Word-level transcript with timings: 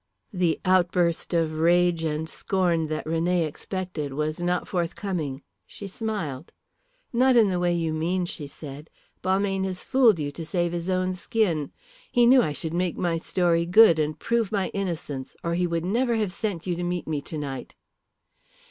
The 0.33 0.59
outburst 0.65 1.31
of 1.31 1.59
rage 1.59 2.03
and 2.03 2.27
scorn 2.27 2.87
that 2.87 3.05
René 3.05 3.45
expected 3.45 4.15
was 4.15 4.41
not 4.41 4.67
forthcoming. 4.67 5.43
She 5.67 5.87
smiled. 5.87 6.51
"Not 7.13 7.35
in 7.35 7.49
the 7.49 7.59
way 7.59 7.75
you 7.75 7.93
mean," 7.93 8.25
she 8.25 8.47
said. 8.47 8.89
"Balmayne 9.21 9.63
has 9.65 9.83
fooled 9.83 10.17
you 10.17 10.31
to 10.31 10.43
save 10.43 10.71
his 10.71 10.89
own 10.89 11.13
skin. 11.13 11.71
He 12.11 12.25
knew 12.25 12.41
I 12.41 12.51
should 12.51 12.73
make 12.73 12.97
my 12.97 13.17
story 13.17 13.67
good 13.67 13.99
and 13.99 14.17
prove 14.17 14.51
my 14.51 14.69
innocence, 14.69 15.35
or 15.43 15.53
he 15.53 15.67
would 15.67 15.85
never 15.85 16.15
have 16.15 16.33
sent 16.33 16.65
you 16.65 16.75
to 16.77 16.83
meet 16.83 17.07
me 17.07 17.21
tonight." 17.21 17.75